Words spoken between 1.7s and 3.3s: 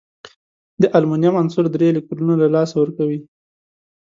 درې الکترونونه له لاسه ورکوي.